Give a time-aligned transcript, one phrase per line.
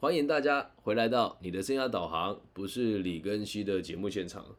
[0.00, 4.56] 欢迎大家回来到你的生涯导航，不是李根熙的节目现场。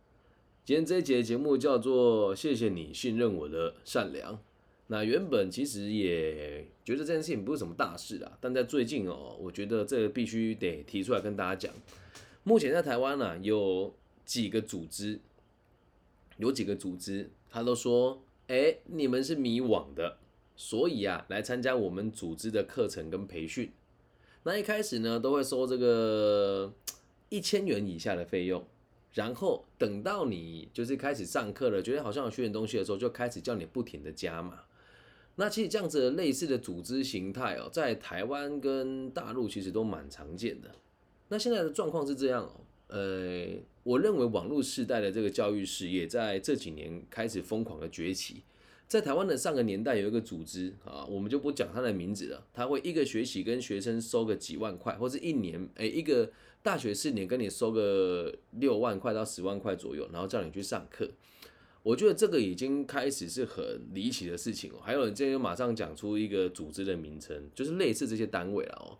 [0.64, 4.40] 今天这一节节目叫做“谢谢你信任我的善良”。
[4.86, 11.74] 那原本其实也觉得这件事情不是什么大事啊，但在最近哦，我觉得这必须得提出来跟大家讲。
[12.44, 15.20] 目前在台湾呢，有几个组织，
[16.38, 20.20] 有几个组织，他都说：“哎，你们是迷惘的，
[20.56, 23.72] 所以啊，来参加我们组织的课程跟培训。”
[24.44, 26.74] 那一开始呢，都会收这个
[27.30, 28.66] 一千元以下的费用，
[29.14, 34.62] 然后等到你就是开始上课了，觉得好像有学点东西的时候，就开始叫你不停的加码。
[35.36, 40.72] 那其实这样子类似的组织形态哦，在台湾跟大陆其实都蛮常见的。
[41.30, 43.46] 那现在的状况是这样哦，呃，
[43.84, 48.44] 我认为网络时代的这个教育事业在这几年开始疯狂的崛起。
[48.92, 52.46] 在台湾的上个年代有一个组织啊，我们就不讲它的名字了。
[52.54, 56.30] 他会一个学期跟学生收个几万块，或者一年，哎，一个
[56.62, 61.10] 大学四年跟你收个六万块到十万块左右，然后叫你去上课。
[61.84, 64.82] 我觉得这个已经开始是很离奇的事情哦。
[64.84, 69.00] 还有人今天马上讲出一个组织的名称，就是类似这些单位了哦。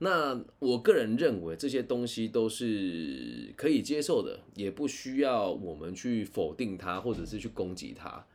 [0.00, 8.26] 那我个人认为这些东西都是可以接受的，也不需要我们去否定它，或者是去攻击它。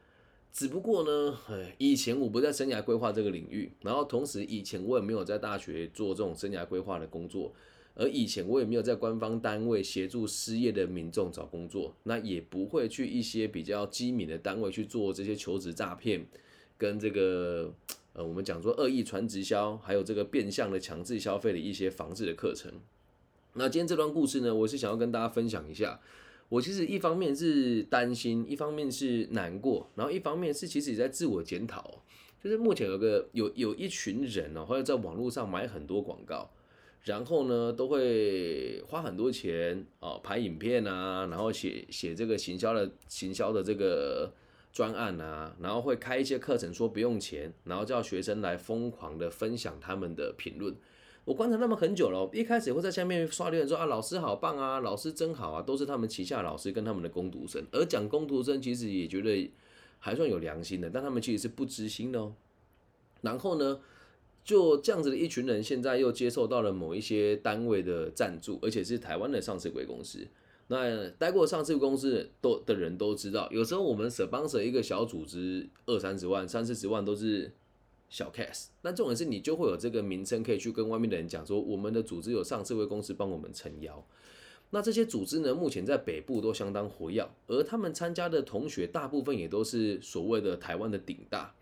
[0.55, 7.53] 只不过呢，哎，以前我不在生涯规划这个领域，然后同时以前我也没有在大学做这种生涯规划的工作，
[7.93, 16.25] 而以前我也没有在官方单位协助失业的民众找工作，那也不会去一些比较机敏的单位去做这些求职诈骗，
[16.77, 17.73] 跟这个
[18.13, 22.71] 呃我们讲说恶意传直销，还有这个变相的强制消费的一些防治的课程。
[23.55, 25.99] 那今天这段故事呢，我是想要跟大家分享一下。
[26.49, 32.03] 我其实一方面是担心，一方面是难过，然后一方面是其实也在自我检讨。
[32.43, 36.47] 就是目前有个有有一群人哦，或者在网络上买很多广告，
[37.01, 44.31] 然后呢都会花很多钱哦拍影片啊，然后写写这个行销的行销的这个
[44.71, 50.75] 专案啊，然后会开一些课程说不用钱，然后叫学生来疯狂的分享他们的评论。
[51.25, 59.51] 我观察他们很久了，一开始会在下面刷留言说啊，老师好棒啊，老师真好啊，都是他们旗下老师跟他们的攻读生，而讲攻读生其实也觉得
[59.97, 62.35] 还算有良心的，但他们其实是不知心的哦。
[63.21, 63.79] 然后呢，
[64.43, 70.27] 就这样子的一群人，现在又接受到了某一些单位的赞助，而且是台湾的上市贵公司。
[70.67, 77.51] 那待过上市公司都的人都知道，有时候我们舍帮舍一个小组织二三十万、三四十万都是。
[78.15, 84.01] 小 case，那重点是你就会有这个名称可以去跟外面的人讲说，我们的组织有上市会公司帮我们撑腰。
[84.69, 91.53] 那这些组织呢，目前在北部都相当活跃，而他们参加的同学大部分也都是所谓的台湾的顶大。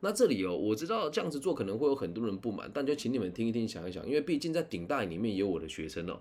[0.00, 6.20] 那这里哦，我知道这样子做可能会有很多人不满，但就请你们听一听，想一想，因为毕竟在顶大里面也有我的学生哦。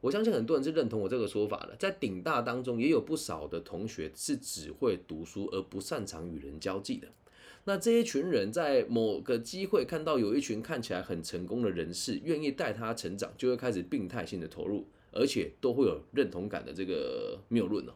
[0.00, 7.08] 我相信很多人是认同我这个说法的，在顶大当中也有不少的同学是只会读书而不擅长与人交际的。
[7.66, 17.92] 那这一群人在某个机会看到有一群看起来很成功的人士愿意带他成长，就会开始病态性的投入，而且都会有认同感的这个谬论哦。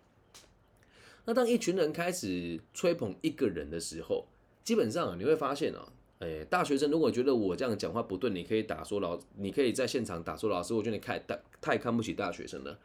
[1.27, 4.27] 那当一群人开始吹捧一个人的时候，
[4.65, 12.79] 基本上你会发现啊，哎，大学生如果觉得我这样讲话不对，你可以打说老，你可以在现场打说老师，我觉得你太太太看不起大学生了。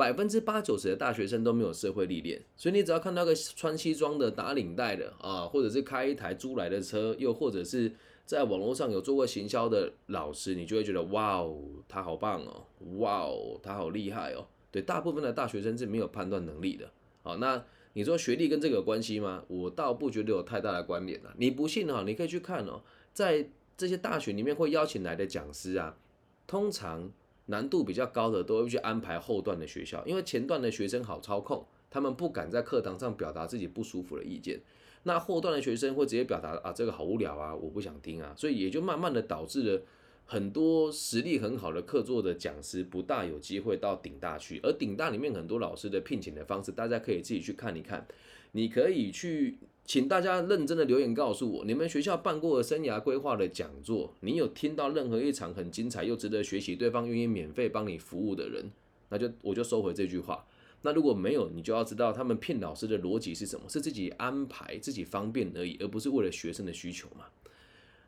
[0.00, 7.92] 百分之八九十的大学生都没有社会历练，所以你只要看到个穿西装的、打领带的啊，或者是开一台租来的车，又或者是
[8.24, 12.66] 在网络上有做过行销的老师，你就会觉得哇哦，他好棒哦，
[12.96, 14.46] 哇哦，他好厉害哦。
[14.70, 16.90] 对，大部分的大学生是没有判断能力的。
[17.22, 17.62] 好，那
[17.92, 19.44] 你说学历跟这个有关系吗？
[19.48, 21.34] 我倒不觉得有太大的关联啊。
[21.36, 22.80] 你不信哈，你可以去看哦，
[23.12, 25.98] 在这些大学里面会邀请来的讲师啊，
[26.46, 27.12] 通常。
[27.50, 34.60] 难度比较高的都会去安排后段的学校，因为前段的学生好操控，他们不敢在课堂上表达自己不舒服的意见。
[35.02, 39.82] 那后段的学生会直接表达啊，这个好无聊啊，我不想听啊，所以也就慢慢的导致了
[40.26, 44.60] 很多实力很好的客座的讲师不大有机会到顶大去。
[44.62, 48.06] 而顶大里面很多老师的聘请的方式，大家可以自己去看一看，
[48.52, 49.58] 你可以去。
[49.84, 58.70] 请大家认真的留言告诉我，你们学校办过生涯规划的讲座，你有听到任何一场很精彩又值得学习，对方愿意免费帮你服务的人，
[59.08, 60.46] 那就我就收回这句话。
[60.82, 67.24] 那如果没有，你就要知道他们骗老师的逻辑是什么，是自己安排自己方便而已，而不是为了学生的需求嘛。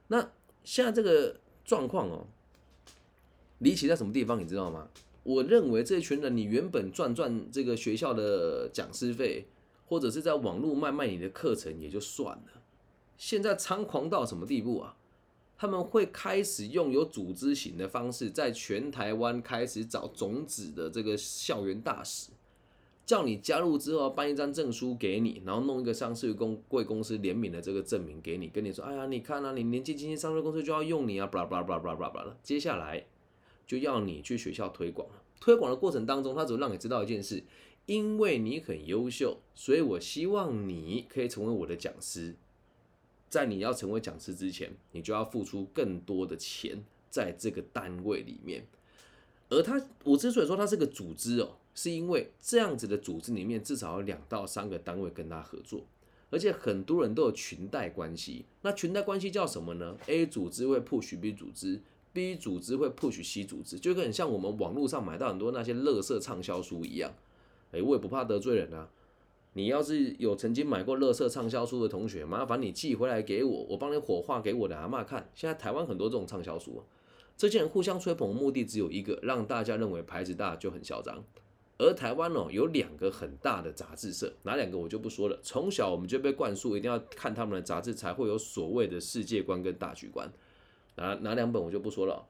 [0.06, 0.30] 那
[0.62, 2.26] 现在这个状况哦，
[3.58, 4.88] 离奇在什么地方，你知道吗？
[5.24, 9.46] 我认为这群人，你原本赚赚这个学校的讲师费。
[9.92, 12.62] 或者是在网络卖卖你的课程也就算了，
[13.18, 14.96] 现在猖狂到什么地步啊？
[15.58, 22.30] 他们会开始用有组织型的方式，在全台湾开始找种子的这个校园大使，
[23.04, 33.04] 叫你加入之后办一张证书给你，然后弄一个上市公贵公司联名的这个证明给你，跟你说，哎呀，你看啊，你年纪轻轻上市公司就要用你啊，巴拉巴拉巴拉巴拉巴拉，接下来
[33.66, 35.16] 就要你去学校推广了。
[35.38, 37.42] 推广的过程当中，他只会让你知道一件事，
[37.86, 42.34] 因为你很优秀，所以我希望你可以成为我的讲师。
[43.28, 48.66] 在你要成为讲师之前，你就要付出更多的钱在这个单位里面。
[49.48, 55.84] 而他，我之所以说他是个组织哦，是因为这样子的组织里面至少有两到三个单位跟他合作，
[56.30, 58.44] 而且很多人都有裙带关系。
[58.62, 61.80] 那裙带关系叫什么呢？A 组织会 push B 组织
[62.12, 67.12] ，B 组织会 push C 组织，就很像我们网络上买到很多那些乐色畅销书一样。
[67.72, 68.88] 哎，我也不怕得罪人啊。
[69.54, 75.28] 你要是有曾经买过乐色畅销书的同学，麻烦你寄回来给我，我帮你火化给我的阿妈看。
[75.34, 76.82] 现在台湾很多这种畅销书，
[77.36, 81.22] 这些人互相吹捧目的只有一个，让大家认为牌子大就很嚣张。
[81.78, 85.38] 而台湾哦，有两个很大的杂志社，哪两个我就不说了。
[85.42, 90.32] 从小我们就被灌输一定要看他们的杂志，才会有所谓的世界观跟大局观。
[90.96, 92.24] 哪哪两本我就不说了。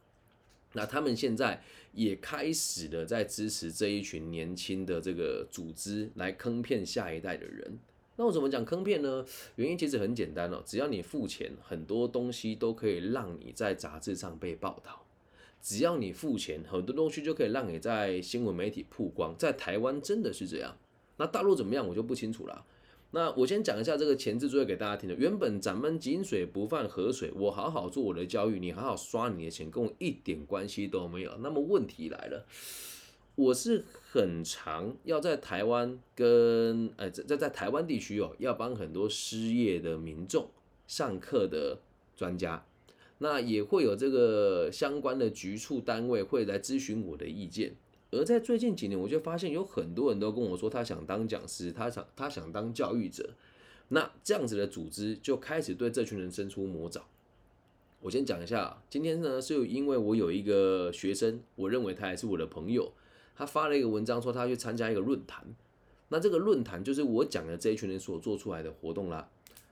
[0.73, 7.79] 那他们现在也开始了在支持这一群年轻的这个组织来坑骗下一代的人。
[8.17, 9.25] 那我怎么讲坑骗呢？
[9.57, 15.05] 原因其实很简单哦，只要你付钱，很多东西都可以让你在杂志上被报道。
[15.63, 19.35] 只要你付钱，很多东西就可以让你在新闻媒体曝光。
[19.39, 20.77] 在台湾真的是这样。
[21.17, 22.67] 那大陆怎么样，我就不清楚了。
[23.15, 25.15] 那我先讲一下这个前置作业给大家听的。
[25.15, 31.31] 原本咱们井水不犯河水，我好好做我的教育，你好好刷你的钱，跟我一点关系都没有。
[31.43, 32.47] 那么问题来了，
[33.35, 40.49] 我是很常要在台湾跟呃在在台湾地区哦，要帮很多失业的民众
[40.87, 41.81] 上课的
[42.17, 42.65] 专家，
[43.19, 47.77] 那也会有这个相关的局处单位会来咨询我的意见。
[48.13, 53.31] 而在最近几年，我就发现有很多人都跟我说，他想当讲师，他想他想当教育者。
[53.89, 57.03] 那这样子的组织就开始对这群人伸出魔爪。
[58.01, 62.93] 我先讲一下，今天呢是因为我有一个学生，我认为他还是我的朋友，
[63.35, 65.47] 他发了一个文章说他去参加一个论坛。
[66.09, 69.31] 那这个论坛就是我讲的这一群人所做出来的活动啦。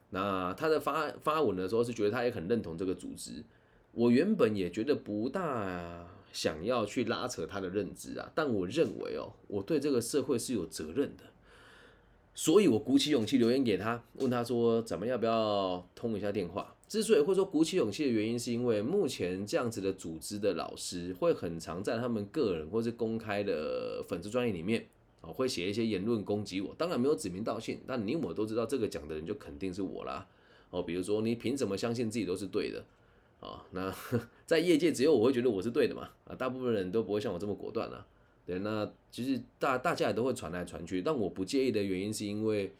[0.08, 3.44] 那他的发发文的时候是觉得他也很认同这个组织。
[3.92, 6.06] 我原本也觉得不大。
[6.32, 11.24] 想要去拉扯他的认知啊，但我认为哦，我对这个社会是有责任的，
[12.34, 16.74] 所以我鼓起勇气留言给他，问他说，咱们要不要通一下电话？
[16.88, 24.84] 之所以会说鼓起勇气的原因，是因为目前这样子的组织的老师会很常在他们个人或是公开的粉丝专业里面
[25.20, 30.26] 哦，会写一些言论攻击我，当然没有指名道姓，但你我都知道这个讲的人就肯定是我啦。
[30.70, 32.84] 哦，比如说你凭什么相信自己都是对的？
[33.40, 33.92] 啊，那
[34.46, 36.10] 在业界只有我会觉得我是对的嘛？
[36.24, 38.06] 啊，大部分人都不会像我这么果断啊。
[38.46, 42.72] 对，那其实大大家也都会传来传去，但我不介意的原因是因为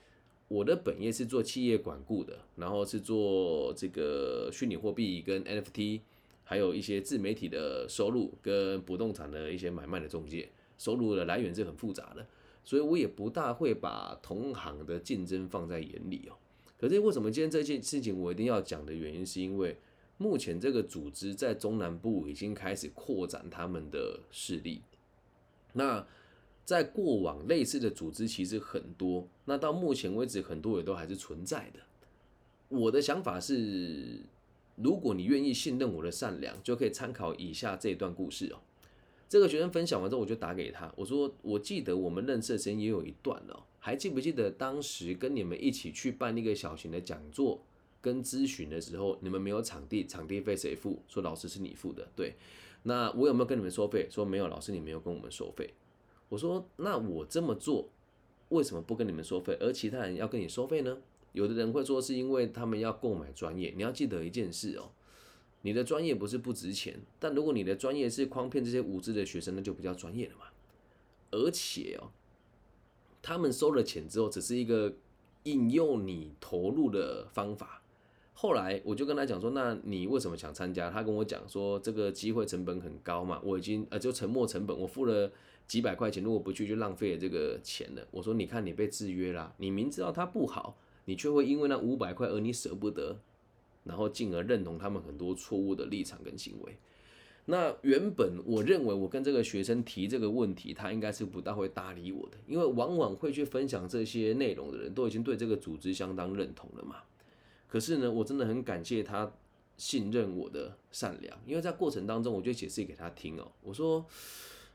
[0.49, 6.01] 我的本业是做企业管顾的，然后是做这个虚拟货币跟 NFT，
[6.45, 12.27] 还有一些自媒体的收入跟不动产的一些买卖的中介，收入的来源是很复杂的，
[12.65, 16.35] 所以我也不大会把同行的竞争放在眼里哦。
[16.79, 19.79] 可是为什么今天这件事情我一定要讲的原因，是因为。
[20.21, 24.83] 目前这个组织在中南部已经开始扩展他们的势力。
[25.73, 26.07] 那
[26.67, 31.81] 在过往类似的组织其实很多，那到目前为止很多也都还是存在的。
[32.69, 34.21] 我的想法是，
[34.77, 38.61] 如果你愿意信任我的善良，就可以参考以下这一段故事哦。
[39.27, 47.63] 这个学生分享完之后，我就打给他，我说：“我记得我们认识的时间也有一段了，还记不记得当时跟你们一起去办那个小型的讲座？”
[48.01, 51.03] 跟咨询的时候，你们没有场地，场地费谁付？
[51.07, 52.35] 说老师是你付的，对。
[52.85, 54.09] 那我有没有跟你们收费？
[54.11, 55.75] 说没有，老师你没有跟我们收费。
[56.31, 57.91] 我说那我这么做
[58.49, 60.97] 为什么不跟你们收费，而其他人要跟你收费呢？
[61.33, 63.73] 有的人会说是因为他们要购买专业。
[63.77, 64.93] 你要记得一件事哦，
[65.61, 70.47] 你的专业不是不值钱，但如果你的专业是诓骗这些无知的学生，那就不叫专业了嘛。
[71.33, 72.11] 而且哦，
[73.21, 74.95] 他们收了钱之后，只是一个
[75.43, 77.80] 引诱你投入的方法。
[78.41, 80.89] 后来我就跟他讲说，那你为什么想参加？
[80.89, 85.31] 他跟我讲说，这个机会成本很高嘛，我已经呃就沉没成本，我付了
[85.67, 88.03] 几百块钱，如果不去就浪费了这个钱了。
[88.11, 93.19] 我说，你看你被制约啦，你明知道它不好，你却会因为那五百块而你舍不得，
[93.85, 96.79] 然后进而认同他们很多错误的立场跟行为。
[97.45, 106.97] 那原本我认为我跟这个学生提这个问题，他应该是不大会搭理我的，因为往往会去分享这些内容的人都已经对这个组织相当认同了嘛。
[107.71, 109.33] 可是呢，我真的很感谢他
[109.77, 114.05] 信任我的善良，因为在过程当中，我就解释给他听哦，我说，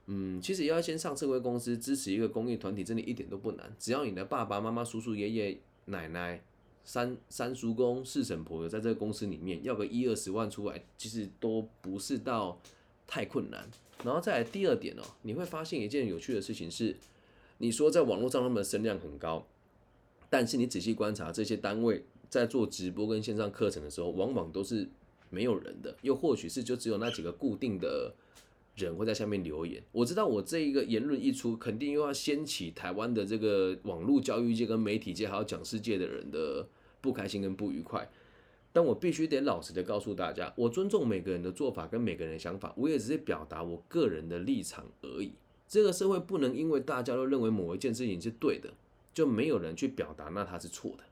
[0.05, 6.41] 嗯，其实要先上社会公司支持一个公益团体，真的一点都不难，只要你的爸爸妈妈、叔叔、爷爷、奶奶、
[6.85, 12.57] 三三叔公、四婶婆有在这个公司里面，要个一二十万出来，其实都不是到
[13.05, 13.69] 太困难。
[14.05, 16.95] 然后再来第二点哦，你会发现一件有趣的事情是，
[17.57, 19.45] 你说在网络上他们的声量很高，
[20.29, 22.05] 但是你仔细观察这些单位。
[22.29, 24.87] 在做直播跟线上课程的时候，往往都是
[25.29, 28.13] 没有人的，又或许是就只有那几个固定的
[28.75, 29.81] 人会在下面留言。
[29.91, 36.67] 我知道我这一个言论一出，肯定又要掀起台湾的这个网络教育界、跟媒体界还有讲师界的人的
[37.01, 38.09] 不开心跟不愉快。
[38.73, 45.31] 但我必须得老实的告诉大家，我尊重每个人的做法跟每个人的想法，我也只是表达我个人的立场而已。
[45.65, 48.69] 这个社会不能因为大家都认为某一件事情是对的，
[49.13, 51.03] 就没有人去表达那它是错的。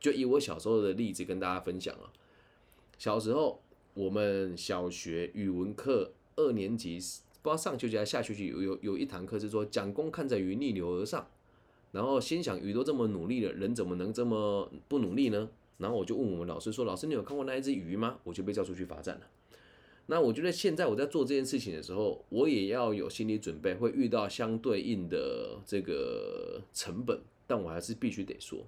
[0.00, 2.12] 就以我小时候的例子跟大家分享啊，
[2.98, 3.60] 小时候
[3.94, 6.98] 我们小学语文课二年级，
[7.42, 11.28] 不知道上学期还是下学期有有有一堂课是说蒋公看着鱼逆流而上，
[11.90, 15.50] 然后心想鱼都这么努力了，人怎么能这么不努力呢？
[15.78, 18.20] 然后我就问我们老师说，老师你有看过那一只鱼吗？
[18.22, 19.26] 我就被叫出去罚站了。
[20.06, 28.64] 那我觉得现在我在做这件事情的时候，我也要有心理准备，会遇到相对应的这个成本，但我还是必须得说，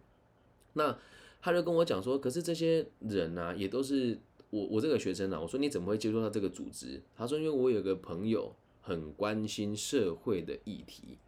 [0.73, 0.99] 那。
[1.43, 4.19] 他就跟我讲说，可是这些人呢，也都是
[4.51, 5.41] 我我这个学生啊。
[5.41, 7.03] 我说你怎么会接触到这个组织？
[7.17, 11.19] 他说因为我有个朋友很关心社会的议题。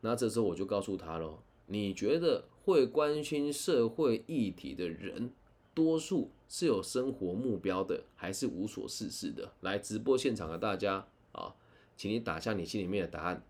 [0.00, 5.30] 那这时候我就告诉他了，你觉得会关心社会议题的人，
[5.72, 9.52] 多数是有生活目标的，还是无所事事的？
[9.60, 11.54] 来直播现场的大家啊，
[11.96, 13.44] 请你打下你心里面的答案。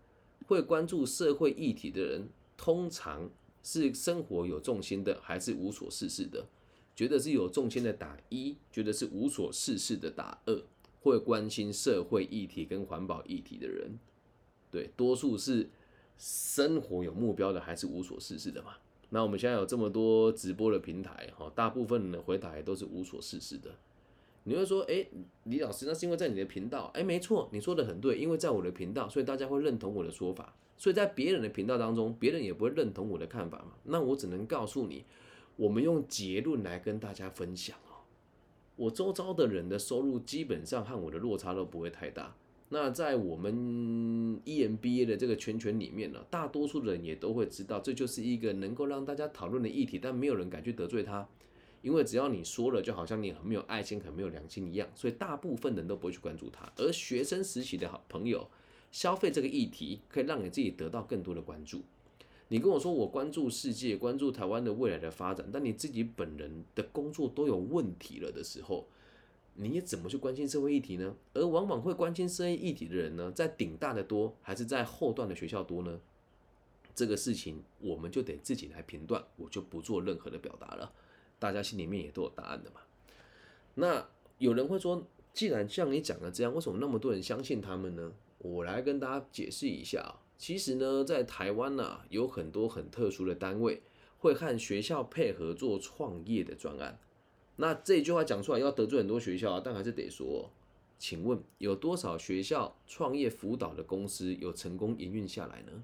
[0.45, 3.29] 会关注社会议题的人，通常。
[3.67, 6.47] 是生活有重心的，还是无所事事的？
[6.95, 10.63] 觉得是有重心的打一，觉得是无所事事的打二。
[11.01, 13.97] 会关心社会议题跟环保议题的人，
[14.69, 15.69] 对，多数是
[16.17, 18.73] 生活有目标的，还是无所事事的嘛？
[19.09, 23.75] 那我们现在有这么多直播的平台，哈，大部分的回答也都是无所事事的。
[24.43, 25.05] 你会说，哎，
[25.43, 30.55] 李老师，那是因为在你的频道，哎，没错，你说的很对，因为在我的频道，所以大家会认同我的说法。
[30.77, 33.73] 所以在别人的频道当中，别人也不会认同我的看法嘛。
[33.83, 35.05] 那我只能告诉你，
[35.55, 38.05] 我们用结论来跟大家分享哦。
[38.75, 42.35] 我周遭的人的收入基本上和我的落差都不会太大。
[42.69, 51.27] 那在我们 EMBA 的这个圈圈里面呢，大多数人也都会知道，这就是一个能够让大家讨论的议题，但没有人敢去得罪他，
[51.81, 56.71] 因为只要你说了，就好像你很没有爱心、很没有良心一样，所以大部分人都不会去关注他。
[56.75, 58.47] 而学生时期的好朋友。
[58.91, 61.81] 消费这个议题可以让你自己得到更多的关注。
[62.49, 68.87] 你跟我说我关注世界，关注台湾的未来的发展，但你自己本人的工作都有问题了的时候，
[69.55, 71.13] 你也怎么去关心社会议题呢？
[71.33, 75.99] 而往往会关心社会议题的人呢，在顶大的多，还是在后段的学校多呢？
[76.95, 80.93] 这个事情我们就得自己来评断，我就不做任何的表达了。
[81.37, 82.79] 大家心里面也都有答案的嘛。
[83.75, 88.13] 那有人会说，既然像你讲的这样，为什么那么多人相信他们呢？
[88.39, 93.81] 我来跟大家解释一下，其实呢，在台湾呢，有很多很特殊的单位
[94.19, 96.99] 会和学校配合做创业的专案。
[97.55, 100.51] 那这句话讲出来要得罪很多学校啊，但还是得说，
[100.99, 105.83] 请问有多少学校创业辅导的公司有成功营运下来呢？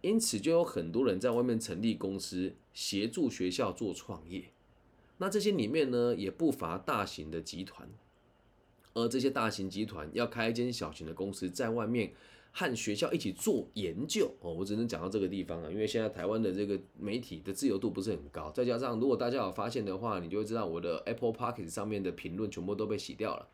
[0.00, 4.44] 因此就有很多人在外面成立公司协助学校做创业。
[5.18, 7.90] 那这些里面呢，也不乏大型的集团。
[8.98, 12.12] 而这些大型集团要开一间小型的公司，在外面
[12.50, 23.48] 和学校一起做研究哦，我只能讲到这个地方啊，因为现在台湾的这个媒体的自由度不是很高，再加上如果大家有发现的话，你就会知道我的 Apple p o c k e t 上面的评论全部都被洗掉了。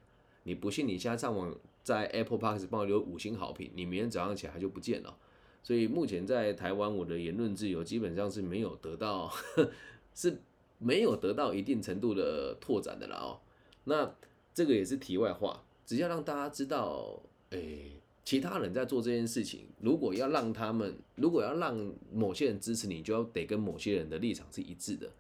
[0.45, 5.15] 你不信，你现在上网在 Apple p o c k e t 帮我留五星好评，你明天早上起来就不见了。
[5.63, 9.31] 所以目前在台湾，我的言论自由基本上是没有得到，
[10.15, 10.41] 是
[10.79, 13.41] 没有得到一定程度的拓展的了哦。
[13.85, 14.15] 那。
[14.55, 17.21] 这个也是题外话，只要让大家知道，
[17.51, 17.91] 诶，
[18.25, 25.11] 其他人在做这件事情，如果要让他们，如果要让某些人支持你，就要得跟某些人的立场是一致的。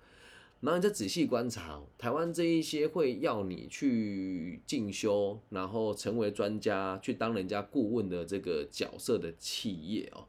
[0.61, 10.25] 然后你再仔细观察，台湾这一些会要你去进修，然后成为专家，去当人家顾问的这个角色的企业哦，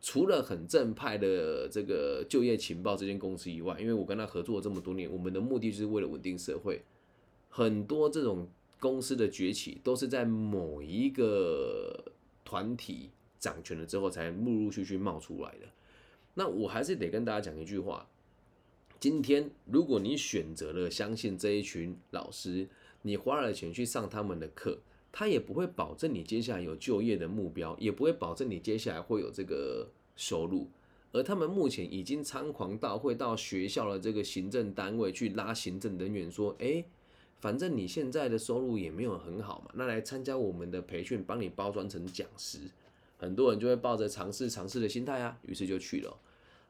[0.00, 6.82] 除了很正派的这个就业情报这间公司以外，因为我跟他合作这么多年，我们的目的就是为了稳定社会。
[7.48, 12.12] 很多这种公司的崛起，都是在某一个
[12.44, 15.66] 团体掌权了之后，才陆陆续续冒出来的。
[16.34, 18.08] 那我还是得跟大家讲一句话：
[19.00, 22.68] 今天如果你选择了相信这一群老师，
[23.02, 24.78] 你花了钱去上他们的课，
[25.10, 30.68] 他也不会保证你接下来有就业的目标，也不会保证你接下来会有这个收入。
[31.10, 36.84] 而他们目前已经猖狂到会到学校的这个行政单位去拉行政人员说：“诶，
[37.40, 42.58] 反正你现在的收入也没有很好嘛，那来参加我们的培训，帮你包装成讲师。”
[43.16, 46.16] 很多人就会抱着尝试尝试的心态啊，于是就去了。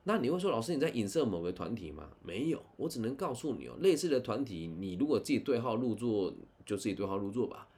[0.04, 2.08] 那你会说，老师你在影射某个团体吗？
[2.24, 6.32] 没有，我只能告诉你哦，类似的团体，你如果自己对号入座，
[6.64, 7.68] 就自己对号入座吧。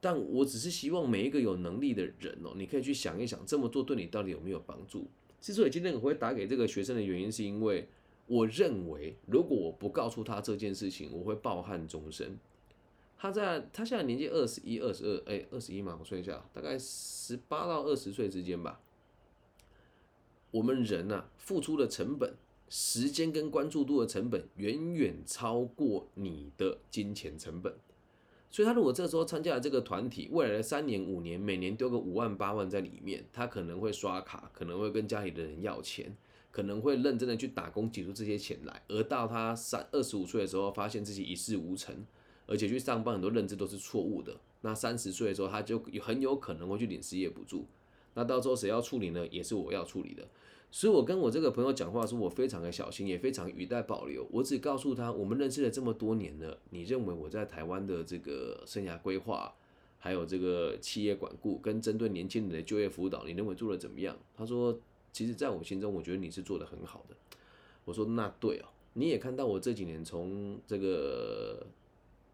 [0.00, 5.06] 但我只是希望每一个有能力的人哦，你可以去想一想，这么做对你到底有没有帮助？
[5.40, 7.88] 之所以今天我会打给这个学生的原因，是因为
[8.28, 12.38] 我认为，如果我不告诉他这件事情，我会抱憾终生。
[13.16, 18.80] 他在他现在年纪二十一、二十二，哎，二十一嘛，我算一下，大概十八到二十岁之间吧。
[20.52, 22.34] 我们人呐，付出的成本、
[22.68, 27.74] 时间跟关注度的成本，远远超过你的金钱成本。
[28.50, 36.16] 所以，他如果这时候参加了这个团体，未来的三年、五年，每年丢个五万、八万在里面，他可能会刷卡，可能会跟家里的人要钱，
[36.50, 38.82] 可能会认真的去打工挤出这些钱来。
[38.88, 42.06] 而到他三二十五岁的时候，发现自己一事无成。
[42.46, 44.34] 而且去上班很多认知都是错误的。
[44.62, 47.66] 那三十岁的时候，他就很有可能会去领失业补助。
[48.14, 49.26] 那到时候谁要处理呢？
[49.28, 50.26] 也是我要处理的。
[50.70, 54.26] 所以我跟我这个朋友讲话的时候，我非常的小心，也非常语带保留。
[54.30, 59.54] 我只告诉他，我们认识了这么多年了，你认为我在台湾的这个生涯规划，
[59.98, 64.16] 还有这个企业管顾跟针对年轻人的就业辅导，你认为做的怎么样？
[64.34, 64.80] 他说，
[65.12, 67.16] 其实在我心中，我觉得你是做的很好的。
[67.84, 71.66] 我说，那对哦，你也看到我这几年从这个。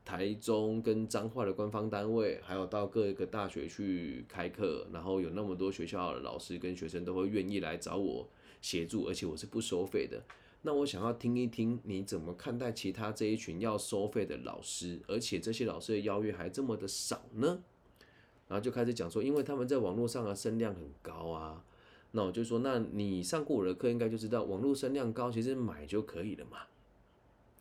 [0.06, 8.28] 台中跟彰化的官方单位，还有到各个大学去开课，然后有那么多学校的老师跟学生都会愿意来找我
[8.60, 10.22] 协助，而且我是不收费的。
[10.60, 17.62] 那我想要听一听你怎么看待其他这一群要收费的老师，而且这些老师的邀约还这么的少呢？
[18.46, 21.64] 然后就开始讲说，因为他们在网络上的声量很高啊。
[22.16, 26.58] 那我就说，那你上过我的课，应该就知道网络声量高，其实买就可以了嘛。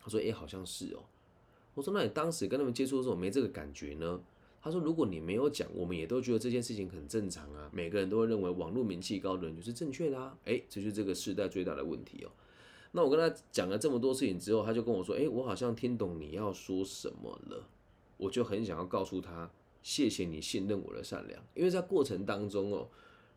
[0.00, 1.02] 他说，诶，好像是哦。
[1.74, 4.20] 我说：“那你当时跟他们接触的时候没这个感觉呢？”
[4.62, 7.68] 他说：“如果你没有讲，我们也都觉得这件事情很正常啊。
[7.72, 10.38] 每个人都会认为网络名气高的人就是正确的啊。
[10.44, 12.30] 诶，这就是这个时代最大的问题哦。
[12.92, 17.68] 那我跟他讲了这么多事情之后，他就跟我说：“诶，我好像听懂你要说什么了。”
[18.16, 19.50] 我就很想要告诉他
[19.82, 22.88] ：“谢谢你信任我的善良。”因为在过程当中哦，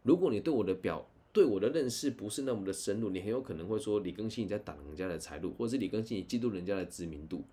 [0.04, 7.44] 如果你对我的表对我的认识不是那么的深入，你很有可能会说李更新你在挡人家的财路，或者是李更新你嫉妒人家的知名度。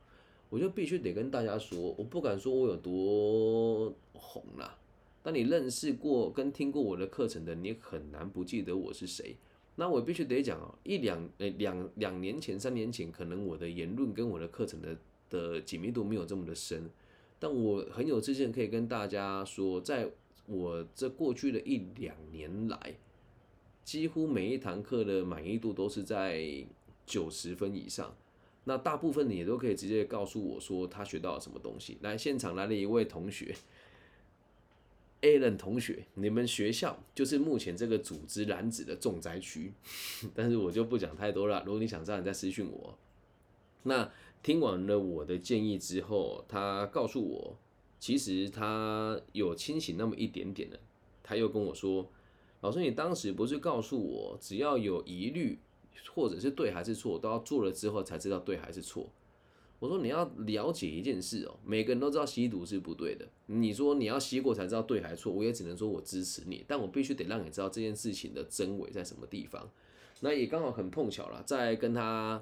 [0.49, 4.79] 我就必须得跟大家说，我不敢说我有多红啦。
[5.23, 9.37] 但你认识过跟听过我的课程的，你很难不记得我是谁。
[9.77, 14.97] 那我必须得讲哦，一两呃两两年前、三年前，可能我的言论跟我的课程的
[15.29, 16.88] 的紧密度没有这么的深。
[17.38, 20.11] 但我很有自信可以跟大家说，在
[20.47, 22.94] 我这过去的一两年来，
[23.85, 26.64] 几乎每一堂课的满意度都是在
[27.07, 28.16] 九十分以上。
[28.64, 31.99] 那大部分你也都可以直接告诉我说他学到了什么东西。
[32.01, 33.55] 来，现场来了一位同学
[35.20, 39.75] ，Alan 同学，你们学校就是目前这个组织染指的重灾区，
[40.35, 41.62] 但是我就不讲太多了。
[41.66, 42.99] 如果你想知道，你再私信我。
[43.83, 44.11] 那
[44.42, 47.59] 听完了我的建议之后，他告诉我，
[48.01, 50.81] 其实他有清醒那么一点点的。
[51.23, 52.11] 他又跟我说，
[52.64, 55.59] 老师，你当时不是告诉我，只要有疑虑。
[56.12, 59.09] 或者是对还是错，都要做了之后才知道对还是错。
[59.81, 63.27] 我说你要了解一件事哦，每个人都知道吸毒是不对的。
[63.46, 69.68] 你说你要吸过才知道对还是错，我也只能说我支持你，但我必须得让你知道这件事情的真伪在什么地方。
[70.20, 72.40] 那也刚好很碰巧了，在跟他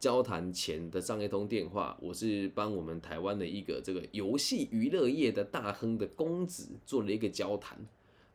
[0.00, 7.78] 交谈前的上一通电话，我是帮我们台湾的一个这个游戏娱乐业的大亨的公子做了一个交谈。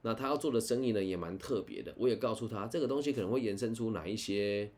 [0.08, 1.94] 那他要做的生意呢，也蛮特别的。
[1.98, 4.72] 我也告诉他，这个东西可能会延伸出哪一些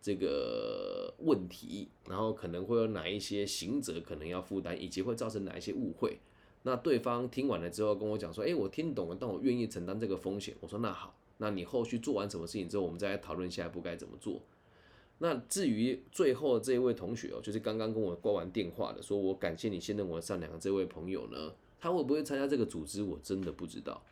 [0.00, 6.18] 这个问题，然后可能会有哪一些行者可能要负担，以及会造成哪一些误会。
[6.62, 14.40] 那对方听完了之后跟我讲说：“诶，我听懂了，但我愿意承担这个风险。”我说：“那好，那你后续做完什么事情之后，我们再来讨论下一步该怎么做。”
[15.22, 24.02] 那至于最后这一位同学哦，就是刚刚跟我挂完电话的，说我感谢你信任我善良的这位朋友呢，他会不会参加这个组织，我真的不知道。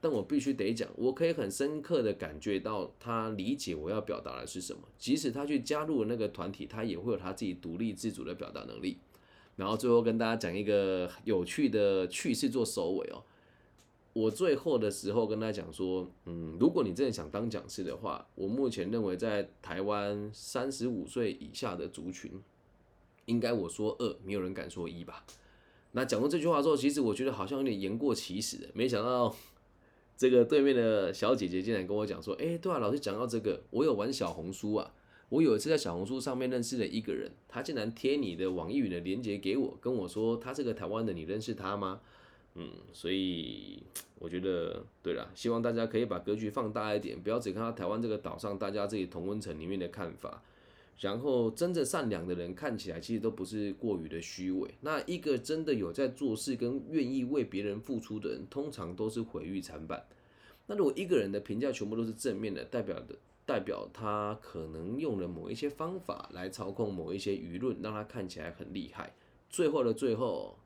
[0.00, 4.80] 但我必须得讲，我可以很深刻的感觉到他理解我要表达的是什么。
[4.98, 8.98] 即使他去加入那个团体，他也会有他自己独立自主的表达能力。
[9.56, 13.22] 然后最后跟大家讲一个有趣的趣事做收尾哦。
[14.12, 22.32] 我最后的时候跟他讲说，嗯，如果你真的想当讲师的话，我目前认为在台湾三十五岁以下的族群，
[23.26, 25.26] 应该我说二，没有人敢说一吧。
[25.92, 29.34] 那讲过这句话之后，其实我觉得好像有点言过其实，没想到
[30.20, 34.92] 这个对面的小姐姐竟然跟我讲说，哎，对啊，老师讲到这个，我有玩小红书啊。
[35.30, 42.02] 我有一次在小红书上面认识了一个人，他竟然贴你的网易云的链接给我，跟我说他是个台湾的，你认识他吗？
[42.54, 43.82] 嗯，所以
[44.18, 50.42] 我觉得对了，希望大家可以把格局放大一点，不要只看到台湾这个岛上大家自己同温层里面的看法。
[51.00, 54.72] 然后真正善良的人看起来其实都不是过于的虚伪。
[54.82, 60.06] 那一个真的有在做事跟愿意为别人付出的人，通常都是毁誉参半。
[60.66, 63.16] 那如果一个人的评价全部都是正面的，代表的。
[63.46, 69.12] 代表他可能用了某一些方法来操控某一些舆论，让他看起来很厉害。
[69.48, 70.56] 最后的最后，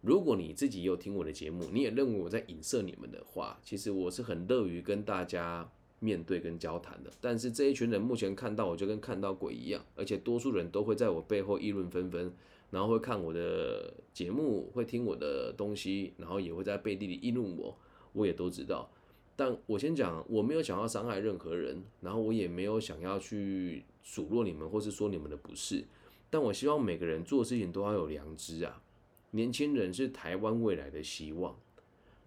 [0.00, 5.68] 如果你自己有听我的节目，你也认为我在影射你们的话，其实我是很乐于跟大家
[6.00, 7.10] 面对跟交谈的。
[7.20, 12.32] 但是这一群人目前看到我就跟看到鬼一样，而且多数人都会在我背后议论纷纷，
[12.70, 17.76] 然后会看我的节目，会听我的东西，然后也会在背地里议论我，
[18.12, 18.90] 我也都知道。
[19.36, 25.84] 但我先讲，我没有想要伤害任何人，然后我也没有想要去数落你们，或是说你们的不是。
[26.28, 28.82] 但我希望每个人做事情都要有良知啊！
[29.30, 31.56] 年轻人是台湾未来的希望。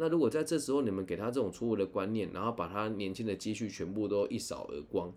[0.02, 5.14] 那如果在这时候你们给他这种错误的观念，然后把他年轻的积蓄全部都一扫而光，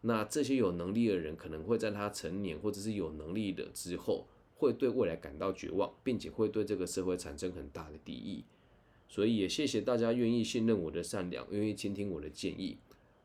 [0.00, 8.44] 那这些有能力的人可能会在他成年或者是有能力的之后，会对未来感到绝望，并且会对这个社会产生很大的敌意。
[9.08, 12.76] 所以也谢谢大家愿意信任我的善良，愿意倾听我的建议。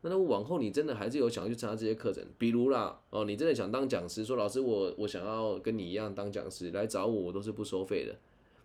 [0.02, 8.16] 那如果往后你真的还是有想要去参加这些课程，比如啦，哦，你真的想当讲师，说老师我我想要跟你一样当讲师，来找我，我都是不收费的。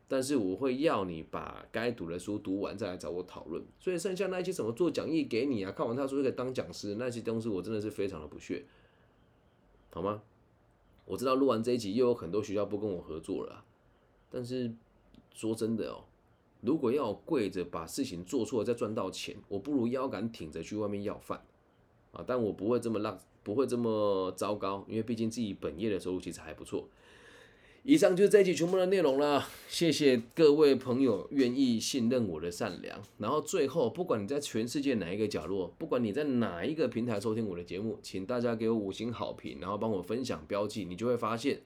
[0.08, 3.64] 但是我会要你把该读的书读完再来找我讨论。
[3.80, 8.66] 所以剩下那些什么做讲义给你啊，看完他说可以当讲师那些东西，我真的是非常的不屑，
[9.92, 10.22] 好吗？
[11.06, 13.64] 我知道录完这一集又有很多学校不跟我合作了，
[14.30, 14.74] 但是
[15.34, 16.06] 说真的哦。
[16.62, 21.46] 如果要跪着把事情做错再赚到钱，我不如腰杆挺着去外面要饭
[22.12, 22.24] 啊！
[22.26, 26.88] 但我不会这么浪，不会这么糟糕，因为毕竟自己本业的收入其实还不错。
[27.88, 33.00] 以上就是这一集全部的内容了，谢谢各位朋友愿意信任我的善良。
[33.20, 41.62] 然后最后，不管你在全世界哪一个角落，不管你在哪一个平台收听我的节目，请大家给我五星好评，然后帮我分享标记，你就会发现，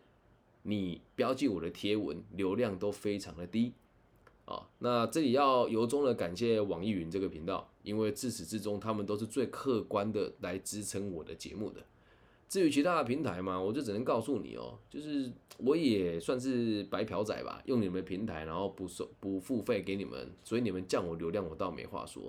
[0.63, 3.71] 你标记我的贴文流量都非常的低。
[4.43, 11.79] 啊，那这里要由衷的感谢网易云这个频道，因为自始至终他们都是最客观的来支撑我的节目的。
[12.49, 22.23] 至于其他的平台嘛，我就只能告诉你哦，就是我也算是白嫖仔吧，用你们的平台，然后不收不付费给你们，所以你们降我流量，我倒没话说。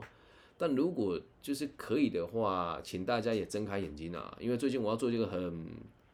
[0.57, 5.67] 但如果就是可以的话，请大家也睁开眼睛啊，因为最近我要做这个很。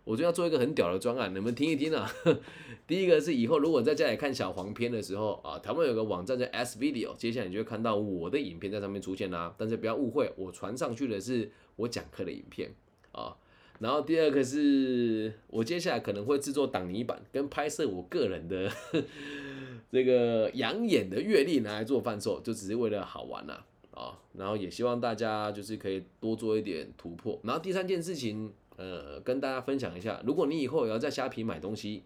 [0.05, 2.09] 我就要做一个很屌的专案，你们听一听啊。
[2.87, 9.53] 第一个是以后如果在家里看小黄片的时候啊，台湾有个网站叫 S Video，接下来你就会看到我的影片在上面出现啦。
[9.59, 12.73] 但是不要误会，我传上去的是我讲课的影片
[13.11, 13.37] 啊。
[13.79, 18.71] 然后第二个是我接下来可能会制作挡泥板，跟拍摄我个人的
[19.93, 24.19] 这个养眼的阅历拿来做贩售，就只是为了好玩呐啊。
[24.35, 27.41] 然后也希望大家就是可以多做一点突破。
[27.43, 28.53] 然后第三件事情。
[28.79, 32.03] 呃，跟大家分享一下，如果你以后也要在虾皮买东西，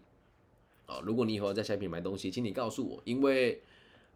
[0.85, 3.61] 啊，如果你以后要在虾皮买东西，请你告诉我，因为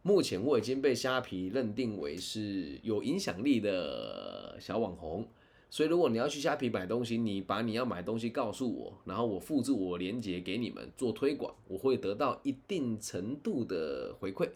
[0.04, 5.28] 目前我已经被虾皮认定为是有影响力的小网红，
[5.76, 14.48] 所以如果你要去虾皮买东西，你把你要买东西告诉我，然后我复制我链接给你们做推广，我会得到一定程度的回馈，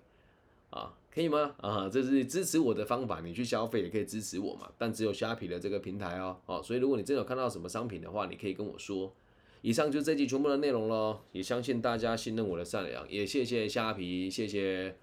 [0.69, 0.95] 啊。
[1.11, 1.55] 可以吗？
[1.57, 4.71] 啊，这是支持我的方法，你去消费也可以支持我嘛。
[4.77, 9.13] 但只有虾皮的这个平台哦，哦，所以如果你真有看到什么商品的话，你可以跟我说。
[9.61, 14.95] 以上就这集全部的内容喽，也相信大家信任我的善良，也谢谢虾皮，谢谢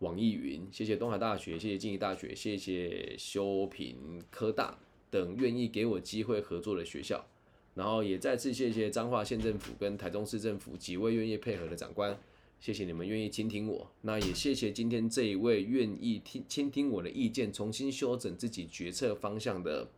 [0.00, 4.76] 网易云，谢谢东海大学，谢谢静宜大学，谢谢修平科大
[5.10, 7.26] 等愿意给我机会合作的学校，
[7.74, 12.18] 然后也再次谢谢彰化县政府跟台中市政府几位愿意配合的长官。
[12.60, 19.88] 谢谢你们愿意倾听我，那也谢谢今天这一位愿意听倾听我的意见，重新修整自己决策方向的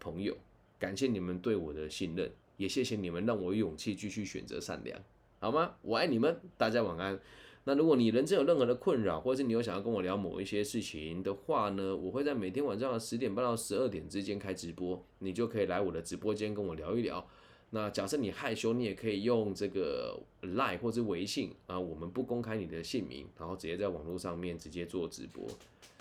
[0.00, 0.36] 朋友。
[0.80, 5.00] 感谢你们对我的信任，也谢谢你们让我有勇气继续选择善良，
[5.38, 5.76] 好吗？
[5.82, 7.20] 我爱你们，大家晚安。
[7.68, 17.26] 那如果你人生有任何的困扰，或者是你有想要跟我聊某一些事情的话呢，我会在每天晚上十点半到十二点之间开直播，你就可以来我的直播间跟我聊一聊。
[17.70, 25.44] 那假设你害羞，你也可以用这个 Line 或者微信啊，我们不公开你的姓名，然后直接在网络上面直接做直播。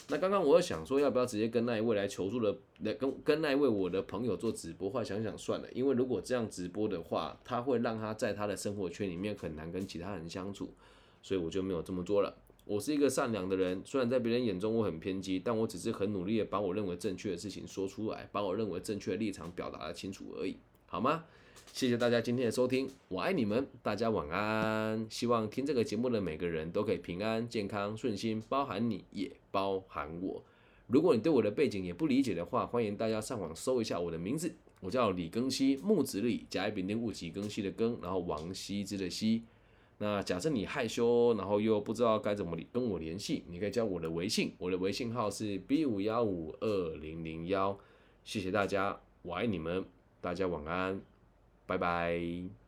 [0.07, 4.87] 那刚刚我想说，要不要直接跟那一位来求助的，来跟跟那一位我的朋友做直播？
[4.87, 10.69] 后来想想算了，因为如果这样直播的话，他会让他在他的生活圈里面很难跟其他人相处，
[11.25, 12.37] 所以我就没有这么做了。
[12.65, 21.25] 我是一个善良的人，虽然在别人眼中我很偏激，但我只是很努力的把我认为正确的事情说出来，把我认为正确的立场表达的清楚而已，好吗？
[21.73, 25.07] 谢谢大家今天的收听，我爱你们，大家晚安。
[25.09, 30.43] 希望听这个节目的每个人都可以平安、健康、顺心，包含你也包含我。
[30.85, 39.43] 如果你对我的背景也不理解的话，欢迎大家上网搜一下我的名字，我叫李庚希，木子李，甲乙丙丁戊己庚希的庚，然后王羲之的羲。
[39.97, 47.77] 那假设你害羞，然后又不知道该怎么跟我联系，你可以加我的微信，我的微信号是 B 五幺五二零零幺。
[48.23, 49.85] 谢谢大家，我爱你们，
[50.19, 51.01] 大家晚安。
[51.65, 52.64] 拜拜。